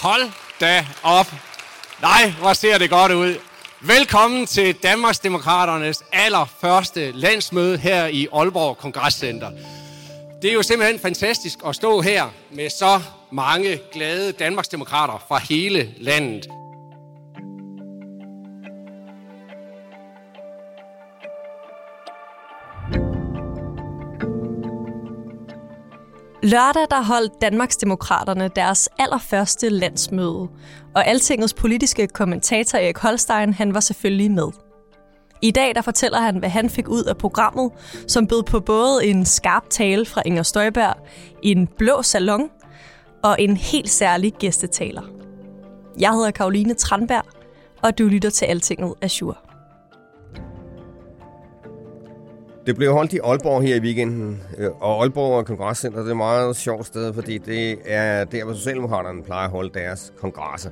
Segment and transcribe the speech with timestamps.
[0.00, 1.26] Hold da op.
[2.00, 3.34] Nej, hvor ser det godt ud.
[3.80, 9.50] Velkommen til Danmarks Demokraternes allerførste landsmøde her i Aalborg Kongresscenter.
[10.42, 13.00] Det er jo simpelthen fantastisk at stå her med så
[13.32, 16.59] mange glade Danmarksdemokrater fra hele landet.
[26.42, 30.48] Lørdag der holdt Danmarksdemokraterne deres allerførste landsmøde,
[30.94, 34.48] og Altingets politiske kommentator Erik Holstein han var selvfølgelig med.
[35.42, 37.70] I dag der fortæller han, hvad han fik ud af programmet,
[38.08, 40.94] som bød på både en skarp tale fra Inger Støjberg,
[41.42, 42.50] en blå salon
[43.22, 45.02] og en helt særlig gæstetaler.
[45.98, 47.24] Jeg hedder Karoline Tranberg,
[47.82, 49.49] og du lytter til Altinget Azure.
[52.66, 56.16] Det blev holdt i Aalborg her i weekenden, øh, og Aalborg Kongresscenter det er et
[56.16, 60.70] meget sjovt sted, fordi det er der, hvor Socialdemokraterne plejer at holde deres kongresser.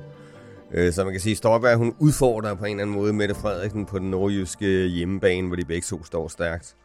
[0.71, 3.35] Øh, så man kan sige, at Støjberg hun udfordrer på en eller anden måde Mette
[3.35, 6.75] Frederiksen på den nordjyske hjemmebane, hvor de begge to står stærkt.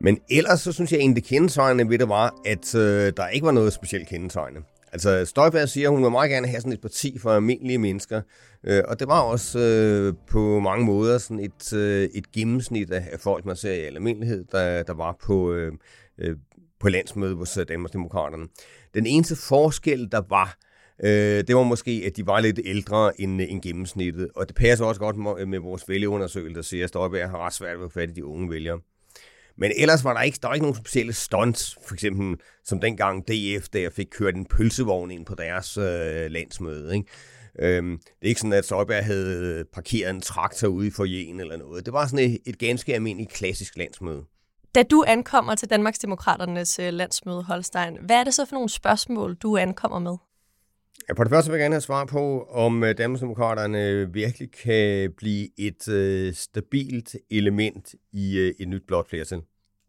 [0.00, 3.46] Men ellers så synes jeg egentlig, det kendetegnende ved det var, at øh, der ikke
[3.46, 4.60] var noget specielt kendetegnende.
[4.92, 8.22] Altså Støjberg siger, at hun vil meget gerne have sådan et parti for almindelige mennesker.
[8.64, 13.20] Øh, og det var også øh, på mange måder sådan et, øh, et gennemsnit af
[13.20, 15.72] folk, man ser i almindelighed, der, der var på, øh,
[16.18, 16.36] øh,
[16.80, 18.46] på landsmødet hos øh, Danmarksdemokraterne.
[18.94, 20.58] Den eneste forskel, der var,
[21.04, 24.28] øh, det var måske, at de var lidt ældre end, øh, end gennemsnittet.
[24.34, 25.16] Og det passer også godt
[25.48, 28.12] med vores vælgeundersøgelse, der siger, at Støjberg har ret svært ved at få fat i
[28.12, 28.80] de unge vælgere.
[29.58, 33.28] Men ellers var der ikke, der var ikke nogen specielle stunts, for eksempel som dengang
[33.28, 36.96] DF, der fik kørt en pølsevogn ind på deres øh, landsmøde.
[36.96, 37.08] Ikke?
[37.58, 41.56] Øhm, det er ikke sådan, at Søjberg havde parkeret en traktor ude i forjen eller
[41.56, 41.86] noget.
[41.86, 44.24] Det var sådan et, et ganske almindeligt klassisk landsmøde.
[44.74, 49.34] Da du ankommer til Danmarksdemokraternes øh, landsmøde, Holstein, hvad er det så for nogle spørgsmål,
[49.34, 50.16] du ankommer med?
[51.08, 55.12] Ja, på det første vil jeg gerne have svar på, om øh, Danmarksdemokraterne virkelig kan
[55.16, 59.42] blive et øh, stabilt element i øh, et nyt blåt flertal.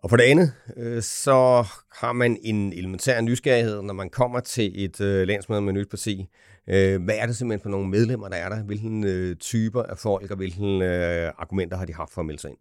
[0.03, 4.85] Og for det andet, øh, så har man en elementær nysgerrighed, når man kommer til
[4.85, 6.27] et øh, landsmøde med et nyt parti.
[6.69, 8.63] Øh, hvad er det simpelthen for nogle medlemmer, der er der?
[8.63, 12.41] Hvilke øh, typer af folk, og hvilke øh, argumenter har de haft for at melde
[12.41, 12.57] sig ind?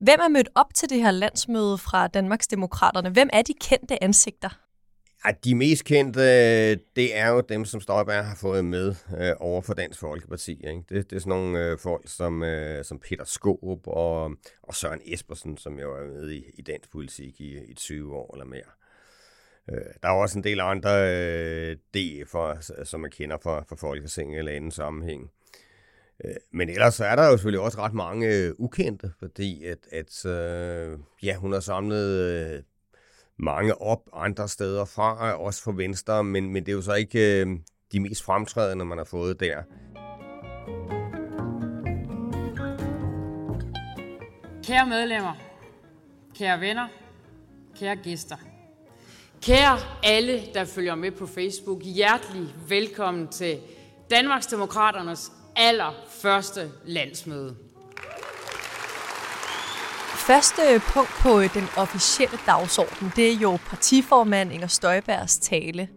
[0.00, 3.10] Hvem er mødt op til det her landsmøde fra Danmarksdemokraterne?
[3.10, 4.65] Hvem er de kendte ansigter?
[5.26, 6.20] At de mest kendte,
[6.74, 10.52] det er jo dem, som Støjberg har fået med øh, over for Dansk Folkeparti.
[10.52, 10.82] Ikke?
[10.88, 14.30] Det, det er sådan nogle øh, folk som, øh, som Peter Skåb og,
[14.62, 18.34] og Søren Espersen, som jo er med i, i dansk politik i, i 20 år
[18.34, 18.70] eller mere.
[19.70, 24.38] Øh, der er også en del andre øh, DF'er, som man kender fra, fra Folketinget
[24.38, 25.30] eller anden sammenhæng.
[26.24, 29.78] Øh, men ellers så er der jo selvfølgelig også ret mange øh, ukendte, fordi at,
[29.92, 32.62] at øh, ja, hun har samlet øh,
[33.38, 37.40] mange op andre steder fra, også fra Venstre, men, men det er jo så ikke
[37.40, 37.58] øh,
[37.92, 39.62] de mest fremtrædende, man har fået der.
[44.64, 45.34] Kære medlemmer,
[46.38, 46.88] kære venner,
[47.78, 48.36] kære gæster.
[49.42, 53.58] Kære alle, der følger med på Facebook, hjertelig velkommen til
[54.10, 57.65] Danmarksdemokraternes allerførste landsmøde.
[60.26, 60.62] Første
[60.94, 65.88] punkt på den officielle dagsorden, det er jo partiformand Inger Støjbergs tale.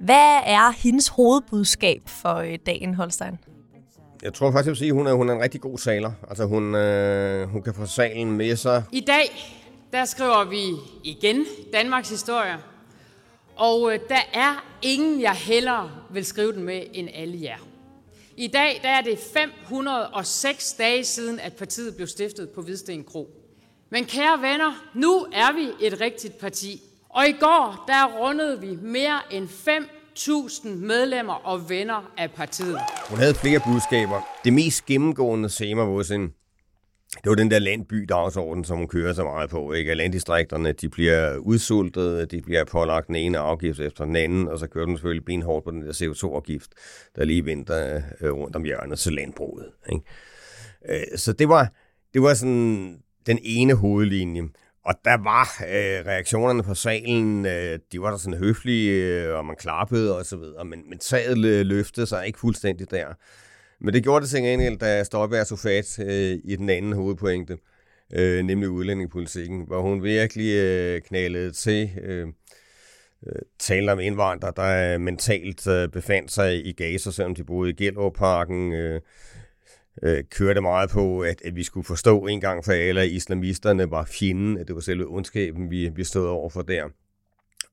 [0.00, 3.38] Hvad er hendes hovedbudskab for øh, dagen, Holstein?
[4.22, 6.12] Jeg tror faktisk, jeg vil sige, at hun er, hun er en rigtig god saler.
[6.28, 8.82] Altså hun, øh, hun kan få salen med sig.
[8.92, 9.56] I dag,
[9.92, 10.64] der skriver vi
[11.04, 12.56] igen Danmarks historie.
[13.56, 17.58] Og øh, der er ingen, jeg hellere vil skrive den med, end alle jer.
[18.36, 23.45] I dag der er det 506 dage siden, at partiet blev stiftet på Hvidsten Kro.
[23.90, 26.80] Men kære venner, nu er vi et rigtigt parti.
[27.08, 32.78] Og i går, der rundede vi mere end 5.000 medlemmer og venner af partiet.
[33.10, 34.20] Hun havde flere budskaber.
[34.44, 36.30] Det mest gennemgående tema var sin
[37.24, 39.72] det var den der landby-dagsorden, som hun kører så meget på.
[39.72, 39.94] Ikke?
[39.94, 44.66] landdistrikterne de bliver udsultet, de bliver pålagt den ene afgift efter den anden, og så
[44.66, 46.70] kører den selvfølgelig benhårdt på den der CO2-afgift,
[47.16, 49.66] der lige venter øh, rundt om hjørnet til landbruget.
[49.92, 50.04] Ikke?
[50.88, 51.72] Øh, så det var,
[52.14, 54.42] det var sådan den ene hovedlinje.
[54.84, 59.44] Og der var øh, reaktionerne på salen, øh, de var der sådan høflige, øh, og
[59.44, 63.06] man klappede og så videre, men, men taget løftede sig ikke fuldstændig der.
[63.80, 67.58] Men det gjorde det til gengæld, da Støjberg tog fat øh, i den anden hovedpointe,
[68.12, 72.26] øh, nemlig udlændingepolitikken, hvor hun virkelig øh, knalede til, øh,
[73.26, 77.74] øh, talte om indvandrere, der mentalt øh, befandt sig i Gaza, selvom de boede i
[77.74, 79.00] Gellerup-parken, øh,
[80.02, 83.90] øh, kørte meget på, at, at vi skulle forstå en gang for alle, at islamisterne
[83.90, 86.84] var fjenden, at det var selve ondskaben, vi, vi stod over for der.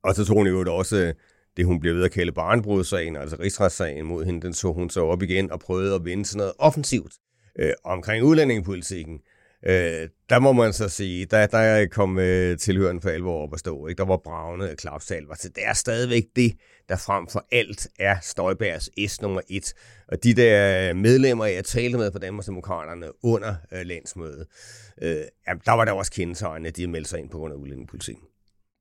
[0.04, 1.14] Og så tog hun jo også øh,
[1.58, 5.06] det, hun blev ved at kalde barnbrudssagen, altså rigsretssagen mod hende, den så hun så
[5.06, 7.14] op igen og prøvede at vinde sådan noget offensivt
[7.60, 9.20] øh, omkring udlændingepolitikken.
[9.66, 13.60] Øh, der må man så sige, der, der kom øh, tilhøren for alvor op at
[13.60, 13.88] stå.
[13.88, 13.98] Ikke?
[13.98, 15.24] Der var bravne og klapsal.
[15.36, 16.54] Så det er stadigvæk det,
[16.90, 19.74] der frem for alt er Støjbergs S nummer 1.
[20.08, 24.48] Og de der øh, medlemmer, jeg talte med på Danmarksdemokraterne under øh, landsmødet,
[25.02, 25.16] øh,
[25.48, 28.24] ja, der var der også kendetegnende, at de meldte sig ind på grund af udlændingepolitikken.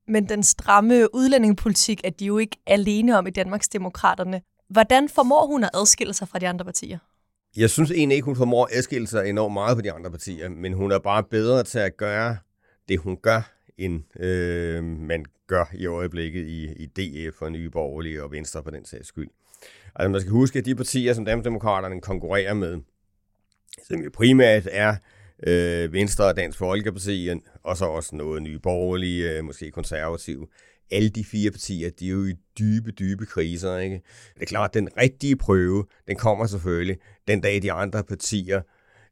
[0.09, 4.43] Men den stramme udlændingepolitik er de jo ikke alene om i Danmarksdemokraterne.
[4.71, 6.99] Hvordan formår hun at adskille sig fra de andre partier?
[7.57, 10.49] Jeg synes egentlig ikke, hun formår at adskille sig enormt meget på de andre partier,
[10.49, 12.37] men hun er bare bedre til at gøre
[12.89, 18.23] det, hun gør, end øh, man gør i øjeblikket i, i DF og Nye Borgerlige
[18.23, 19.29] og Venstre på den sags skyld.
[19.95, 22.81] Altså man skal huske, at de partier, som Danmarksdemokraterne konkurrerer med,
[23.89, 24.97] som jo primært er
[25.47, 27.31] øh, Venstre og Dansk Folkeparti,
[27.63, 30.47] og så også noget Nye Borgerlige, øh, måske konservative,
[30.91, 33.79] alle de fire partier, de er jo i dybe, dybe kriser.
[33.79, 34.03] Ikke?
[34.35, 36.97] Det er klart, at den rigtige prøve, den kommer selvfølgelig
[37.29, 38.61] den dag, de andre partier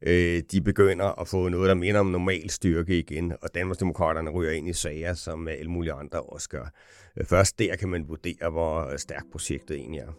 [0.03, 4.53] øh, de begynder at få noget, der minder om normal styrke igen, og Danmarksdemokraterne ryger
[4.53, 6.73] ind i sager, som øh, alle mulige andre også gør.
[7.17, 10.13] Øh, først der kan man vurdere, hvor øh, stærkt projektet egentlig er.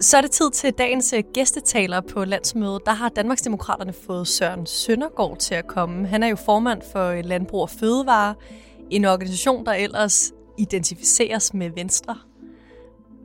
[0.00, 2.86] Så er det tid til dagens øh, gæstetaler på landsmødet.
[2.86, 6.06] Der har Danmarksdemokraterne fået Søren Søndergaard til at komme.
[6.06, 8.34] Han er jo formand for øh, Landbrug og Fødevare,
[8.90, 12.18] en organisation, der ellers identificeres med Venstre.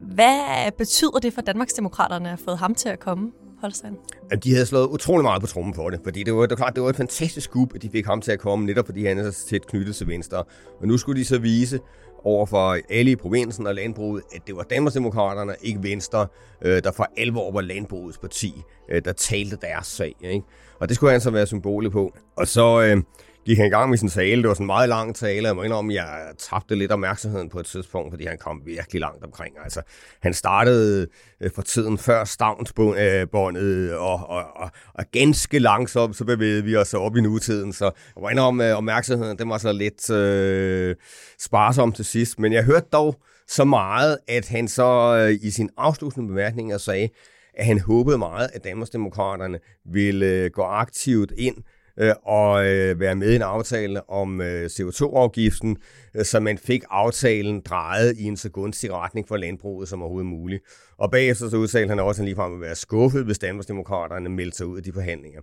[0.01, 3.31] Hvad betyder det for Danmarksdemokraterne at have fået ham til at komme?
[3.62, 3.94] Holstein?
[4.31, 6.56] At de havde slået utrolig meget på trummen for det, fordi det var, det var
[6.56, 9.06] klart, det var et fantastisk skub, at de fik ham til at komme, netop fordi
[9.06, 10.44] han er så tæt knyttet til Venstre.
[10.81, 11.80] Og nu skulle de så vise,
[12.25, 16.27] over for alle i provinsen og landbruget, at det var Danmarksdemokraterne, ikke Venstre,
[16.62, 20.16] øh, der for alvor var landbrugets parti, øh, der talte deres sag.
[20.22, 20.45] Ikke?
[20.80, 22.13] Og det skulle han så være symbolet på.
[22.36, 23.04] Og så øh,
[23.45, 24.42] gik han i gang med sin tale.
[24.42, 25.47] Det var sådan en meget lang tale.
[25.47, 29.00] Jeg må indrømme, at jeg tabte lidt opmærksomheden på et tidspunkt, fordi han kom virkelig
[29.00, 29.56] langt omkring.
[29.63, 29.81] Altså,
[30.21, 31.07] han startede
[31.42, 36.75] øh, for tiden før stavnsbåndet, øh, og, og, og, og ganske langsomt, så bevægede vi
[36.75, 37.74] os op i nutiden.
[37.74, 40.95] Så jeg må indrømme, øh, opmærksomheden den var så lidt øh,
[41.39, 42.39] sparsom til sidst.
[42.39, 43.15] Men jeg hørte dog
[43.48, 47.09] så meget, at han så øh, i sin afsluttende bemærkninger sagde,
[47.53, 51.56] at han håbede meget, at Danmarksdemokraterne ville øh, gå aktivt ind
[52.00, 55.77] øh, og øh, være med i en aftale om øh, CO2-afgiften,
[56.15, 60.30] øh, så man fik aftalen drejet i en så gunstig retning for landbruget som overhovedet
[60.30, 60.63] muligt.
[60.97, 64.57] Og bagefter så udtalte han også, at han ligefrem ville være skuffet, hvis Danmarksdemokraterne meldte
[64.57, 65.42] sig ud af de forhandlinger.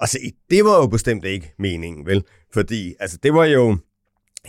[0.00, 2.24] Altså, og se, det var jo bestemt ikke meningen, vel?
[2.52, 3.76] Fordi altså, det var jo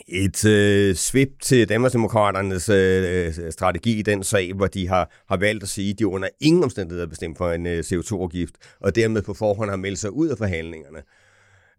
[0.08, 5.38] et øh, svip til Danmarksdemokraternes øh, øh strategi i den sag, hvor de har, har
[5.38, 8.96] valgt at sige, at de under ingen omstændigheder er bestemt for en øh, CO2-afgift, og
[8.96, 11.02] dermed på forhånd har meldt sig ud af forhandlingerne.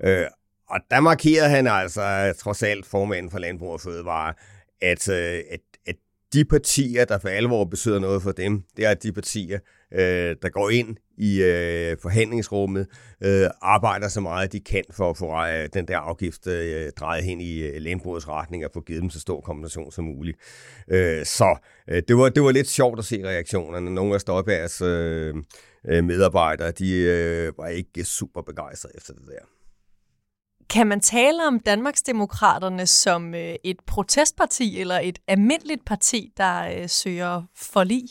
[0.05, 0.27] Øh,
[0.69, 4.35] og der markerede han altså øh, trods alt formanden for Landbrug og Fødevare,
[4.83, 5.97] at, øh, at, at
[6.33, 9.59] de partier, der for alvor betyder noget for dem, det er de partier,
[9.93, 12.87] øh, der går ind i øh, forhandlingsrummet,
[13.23, 17.25] øh, arbejder så meget de kan for at få øh, den der afgift øh, drejet
[17.25, 20.39] hen i øh, landbrugets retning og få givet dem så stor kompensation som muligt.
[20.89, 21.57] Øh, så
[21.89, 23.95] øh, det, var, det var lidt sjovt at se reaktionerne.
[23.95, 25.35] Nogle af Støjbergs øh,
[25.89, 29.62] øh medarbejdere, de øh, var ikke super begejstrede efter det der.
[30.71, 36.89] Kan man tale om Danmarksdemokraterne som øh, et protestparti eller et almindeligt parti, der øh,
[36.89, 38.03] søger forlig?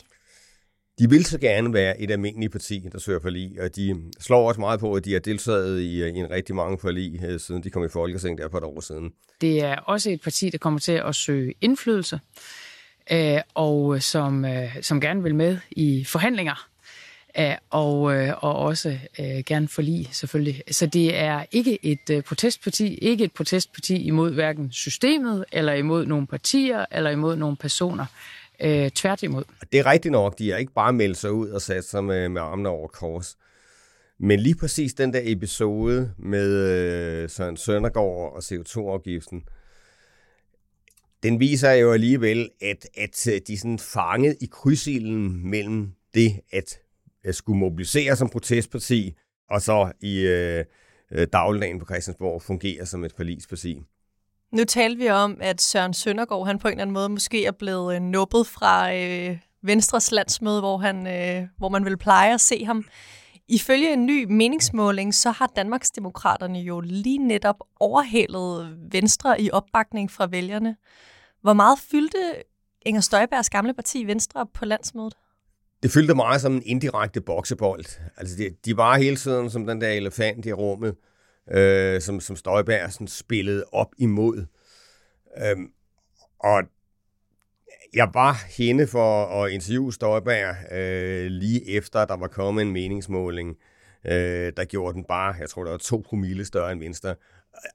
[0.98, 4.60] De vil så gerne være et almindeligt parti, der søger forlig, og de slår også
[4.60, 7.70] meget på, at de har deltaget i, øh, i en rigtig mange forlig, siden de
[7.70, 9.12] kom i Folketinget der for et år siden.
[9.40, 12.20] Det er også et parti, der kommer til at søge indflydelse,
[13.12, 14.46] øh, og som,
[14.80, 16.71] som gerne vil med i forhandlinger
[17.38, 20.62] Øh, og, øh, og også øh, gerne forlige selvfølgelig.
[20.70, 26.06] Så det er ikke et øh, protestparti, ikke et protestparti imod hverken systemet, eller imod
[26.06, 28.06] nogle partier, eller imod nogle personer.
[28.60, 29.44] Øh, tværtimod.
[29.72, 32.28] Det er rigtigt nok, de har ikke bare meldt sig ud og sat sig med,
[32.28, 33.36] med armene over kors.
[34.18, 39.44] Men lige præcis den der episode med øh, Søren Søndergaard og CO2-afgiften,
[41.22, 46.40] den viser jo alligevel, at, at øh, de er sådan fanget i krydsilden mellem det,
[46.52, 46.78] at
[47.26, 49.14] Øh, skulle mobilisere som protestparti,
[49.50, 50.64] og så i øh,
[51.12, 53.82] øh dagligdagen på Christiansborg fungere som et forlisparti.
[54.52, 57.52] Nu talte vi om, at Søren Søndergaard han på en eller anden måde måske er
[57.52, 62.64] blevet øh, fra øh, Venstres landsmøde, hvor, han, øh, hvor man vil pleje at se
[62.64, 62.84] ham.
[63.48, 70.26] Ifølge en ny meningsmåling, så har Danmarksdemokraterne jo lige netop overhældet Venstre i opbakning fra
[70.26, 70.76] vælgerne.
[71.40, 72.34] Hvor meget fyldte
[72.86, 75.14] Inger Støjbergs gamle parti Venstre på landsmødet?
[75.82, 77.84] Det fyldte meget som en indirekte boksebold.
[78.16, 80.96] Altså, de, de var hele tiden som den der elefant i rummet,
[81.50, 84.46] øh, som, som Støjberg spillede op imod.
[85.38, 85.68] Øhm,
[86.38, 86.62] og
[87.94, 93.56] jeg var henne for at interviewe Støjberg øh, lige efter, der var kommet en meningsmåling,
[94.06, 97.14] øh, der gjorde den bare, jeg tror, der var to promille større end Venstre.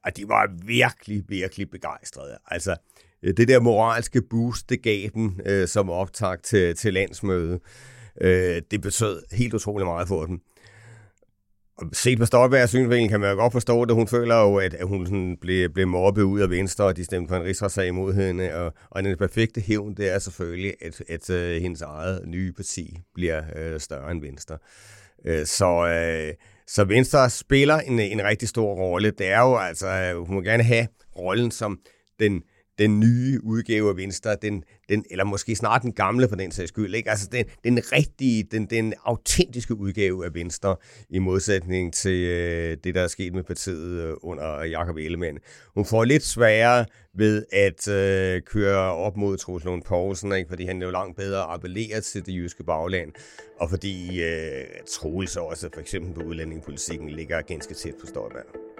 [0.04, 2.38] Og de var virkelig, virkelig begejstrede.
[2.46, 2.76] Altså,
[3.24, 7.62] det der moralske boost, det gav dem øh, som optag til, til landsmødet.
[8.22, 10.40] Øh, det betød helt utrolig meget for dem.
[11.78, 13.96] Og set på Støjbergs synsvinkel kan man jo godt forstå det.
[13.96, 17.06] Hun føler jo, at, at hun sådan blev, blev mobbet ud af Venstre, og de
[17.06, 18.54] stemte for en rigsretssag imod hende.
[18.54, 23.00] Og, og den perfekte hævn, det er selvfølgelig, at, at uh, hendes eget nye parti
[23.14, 24.58] bliver øh, større end Venstre.
[25.26, 26.34] Øh, så, øh,
[26.68, 29.12] så Venstre spiller en, en rigtig stor rolle.
[29.12, 31.80] Det er jo altså, øh, hun må gerne have rollen som
[32.20, 32.42] den
[32.79, 36.69] den nye udgave af Venstre, den, den, eller måske snart den gamle for den sags
[36.69, 37.10] skyld, ikke?
[37.10, 40.75] Altså den, den rigtige, den, den autentiske udgave af Venstre,
[41.10, 45.38] i modsætning til øh, det, der er sket med partiet øh, under Jakob Ellemann.
[45.74, 50.50] Hun får lidt sværere ved at øh, køre op mod Troels Lund Poulsen, ikke?
[50.50, 53.12] fordi han jo langt bedre appellerer til det jyske bagland,
[53.60, 58.76] og fordi øh, Troels også for eksempel på udlændingepolitikken ligger ganske tæt på Støjberg.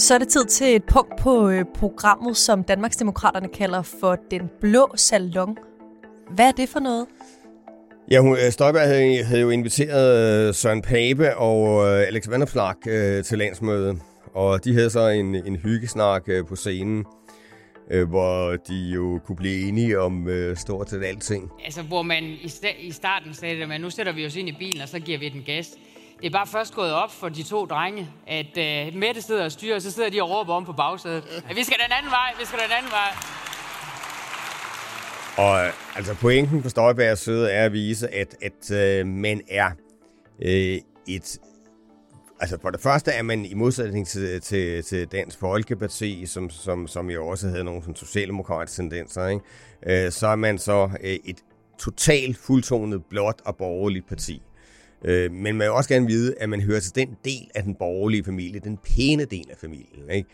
[0.00, 4.50] Så er det tid til et punkt på øh, programmet, som Danmarksdemokraterne kalder for Den
[4.60, 5.56] Blå Salon.
[6.34, 7.06] Hvad er det for noget?
[8.10, 12.74] Ja, hun, øh, Støjberg havde, havde jo inviteret øh, Søren Pape og Alex Vanderflag
[13.24, 13.98] til landsmødet,
[14.34, 17.04] og de havde så en, en hyggesnak på scenen,
[18.08, 21.50] hvor de jo kunne blive enige om stort set alting.
[21.64, 24.82] Altså, hvor man i, i starten sagde, at nu sætter vi os ind i bilen,
[24.82, 25.70] og så giver vi den gas.
[26.20, 29.52] Det er bare først gået op for de to drenge, at uh, Mette sidder og
[29.52, 31.42] styrer, og så sidder de og råber om på bagsædet.
[31.50, 33.10] At vi skal den anden vej, vi skal den anden vej.
[35.36, 39.70] Og øh, altså pointen på Støjbergs side er at vise, at, at uh, man er
[40.38, 40.78] uh,
[41.14, 41.38] et...
[42.40, 46.88] Altså for det første er man i modsætning til, til, til Dansk Folkeparti, som, som,
[46.88, 50.06] som jo også havde nogle sådan, socialdemokratiske tendenser, ikke?
[50.06, 51.36] Uh, så er man så uh, et
[51.78, 54.42] totalt fuldtonet blåt og borgerligt parti.
[55.04, 57.74] Øh, men man vil også gerne vide, at man hører til den del af den
[57.74, 60.10] borgerlige familie, den pæne del af familien.
[60.10, 60.28] Ikke?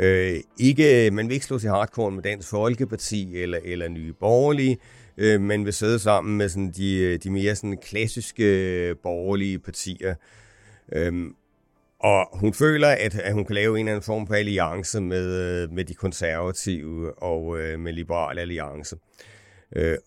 [0.00, 4.78] Øh, ikke, man vil ikke slå sig hardcore med Dansk Folkeparti eller, eller Nye Borgerlige,
[5.16, 8.44] øh, man vil sidde sammen med sådan de, de mere sådan klassiske
[8.88, 10.14] øh, borgerlige partier.
[10.92, 11.34] Øhm,
[12.00, 15.62] og hun føler, at, at hun kan lave en eller anden form for alliance med,
[15.62, 18.96] øh, med de konservative og øh, med Liberal Alliance.
[18.96, 19.35] Øh,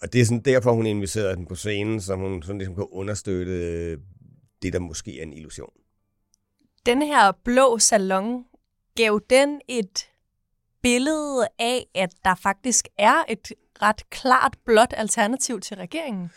[0.02, 2.88] og det er sådan derfor, hun inviterede den på scenen, så hun sådan ligesom kan
[2.92, 3.98] understøtte øh,
[4.62, 5.74] det, der måske er en illusion.
[6.86, 8.46] Den her blå salon,
[8.96, 10.10] gav den et
[10.82, 13.52] billede af, at der faktisk er et
[13.82, 16.30] ret klart blåt alternativ til regeringen?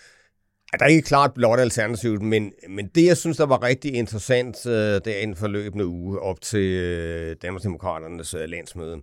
[0.72, 3.62] Ja, der er ikke et klart blåt alternativ, men, men det, jeg synes, der var
[3.62, 9.02] rigtig interessant, øh, det er en forløbende uge op til øh, Danmarksdemokraternes øh, landsmøde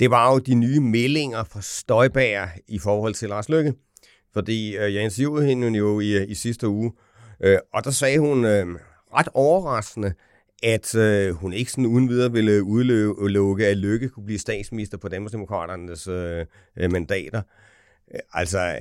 [0.00, 3.74] det var jo de nye meldinger fra Støjbær i forhold til Lars Lykke.
[4.32, 6.92] Fordi øh, jeg interviewede hende jo i, øh, i sidste uge,
[7.40, 8.66] øh, og der sagde hun øh,
[9.14, 10.12] ret overraskende,
[10.62, 15.08] at øh, hun ikke sådan uden videre ville udelukke, at Lykke kunne blive statsminister på
[15.08, 17.42] Danmarksdemokraternes øh, øh, mandater.
[18.32, 18.80] Altså,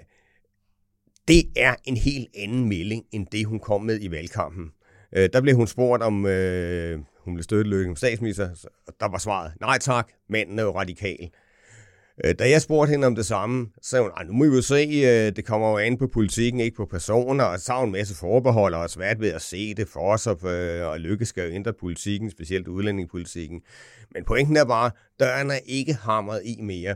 [1.28, 4.72] det er en helt anden melding, end det hun kom med i valgkampen.
[5.16, 7.00] Øh, der blev hun spurgt, om øh,
[7.30, 8.50] hun ville støtte Løkke som statsminister,
[8.88, 11.30] og der var svaret, nej tak, manden er jo radikal.
[12.26, 14.62] Øh, da jeg spurgte hende om det samme, så sagde hun, nu må vi jo
[14.62, 17.90] se, øh, det kommer jo an på politikken, ikke på personer, og så har hun
[17.90, 21.50] en masse forbehold og svært ved at se det for sig, øh, og Lykke skal
[21.50, 23.62] jo ændre politikken, specielt udlændingepolitikken.
[24.14, 26.96] Men pointen er bare, døren er ikke hamret i mere.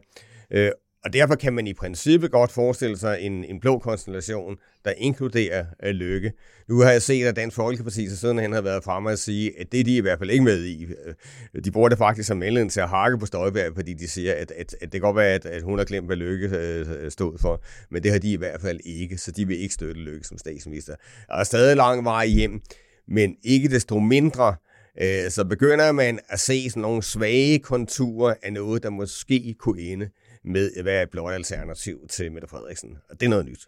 [1.05, 5.65] Og derfor kan man i princippet godt forestille sig en, en blå konstellation, der inkluderer
[5.83, 6.31] øh, Lykke.
[6.69, 9.60] Nu har jeg set, at Dansk Folkeparti, så siden han har været fremme at sige,
[9.60, 10.86] at det er de i hvert fald ikke med i.
[10.86, 14.33] Øh, de bruger det faktisk som anledning til at hakke på Støjberg, fordi de siger,
[14.33, 17.12] at, at, at det kan godt være, at, at hun har glemt, hvad Lykke øh,
[17.12, 17.63] stod for.
[17.89, 20.38] Men det har de i hvert fald ikke, så de vil ikke støtte Lykke som
[20.38, 20.95] statsminister.
[21.27, 22.62] Der er stadig lang vej hjem,
[23.07, 24.55] men ikke desto mindre
[25.01, 29.81] Øh, så begynder man at se sådan nogle svage konturer af noget, der måske kunne
[29.81, 30.10] ende
[30.46, 32.98] med at være et blot alternativ til Mette Frederiksen.
[33.10, 33.68] Og det er noget nyt.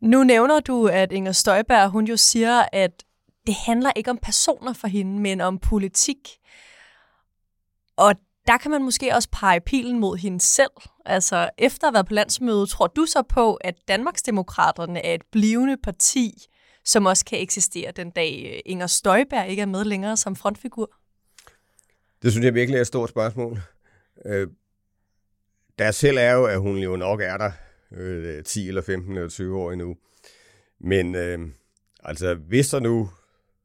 [0.00, 3.04] Nu nævner du, at Inger Støjberg hun jo siger, at
[3.46, 6.28] det handler ikke om personer for hende, men om politik.
[7.96, 8.14] Og
[8.46, 10.70] der kan man måske også pege pilen mod hende selv.
[11.04, 15.22] Altså, efter at have været på landsmødet, tror du så på, at Danmarksdemokraterne er et
[15.32, 16.46] blivende parti,
[16.84, 20.90] som også kan eksistere den dag øh, Inger Støjberg ikke er med længere som frontfigur?
[22.22, 23.58] Det synes jeg virkelig er et stort spørgsmål.
[25.78, 27.50] Der selv er jo, at hun jo nok er der
[27.96, 29.96] øh, 10 eller 15 eller 20 år endnu.
[30.80, 31.38] Men øh,
[32.04, 33.10] altså, hvis der nu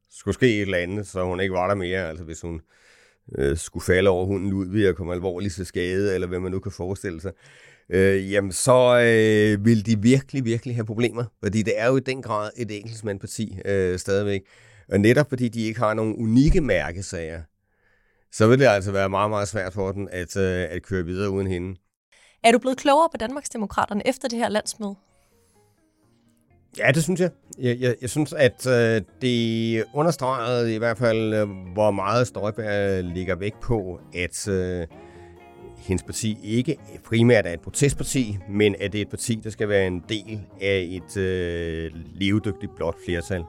[0.09, 2.61] skulle ske et eller andet, så hun ikke var der mere, altså hvis hun
[3.37, 6.51] øh, skulle falde over hunden ud ved at komme alvorligt til skade, eller hvad man
[6.51, 7.31] nu kan forestille sig,
[7.89, 11.23] øh, jamen så øh, vil de virkelig, virkelig have problemer.
[11.43, 14.41] Fordi det er jo i den grad et enkeltmandsparti øh, stadigvæk.
[14.87, 17.41] Og netop fordi de ikke har nogen unikke mærkesager,
[18.31, 21.29] så vil det altså være meget, meget svært for den at, øh, at køre videre
[21.29, 21.75] uden hende.
[22.43, 24.95] Er du blevet klogere på Danmarksdemokraterne efter det her landsmøde?
[26.77, 27.29] Ja, det synes jeg.
[27.59, 33.03] Jeg, jeg, jeg synes, at øh, det understregede i hvert fald, øh, hvor meget Støjberg
[33.03, 34.87] ligger væk på, at øh,
[35.77, 39.69] hendes parti ikke primært er et protestparti, men at det er et parti, der skal
[39.69, 43.43] være en del af et øh, levedygtigt blåt flertal.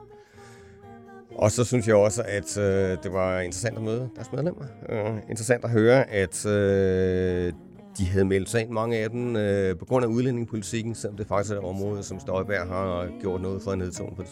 [1.35, 4.65] Og så synes jeg også, at øh, det var interessant at møde deres medlemmer.
[4.89, 7.53] Øh, interessant at høre, at øh,
[7.97, 11.27] de havde meldt sig ind, mange af dem, øh, på grund af udlændingepolitikken, selvom det
[11.27, 14.29] faktisk er et område, som Støjberg har gjort noget for at nedtone på det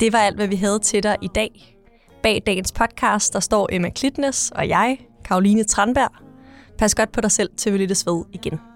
[0.00, 1.76] Det var alt, hvad vi havde til dig i dag.
[2.22, 6.10] Bag dagens podcast, der står Emma Klitnes og jeg, Karoline Tranberg.
[6.78, 8.75] Pas godt på dig selv, til vi lyttes ved igen.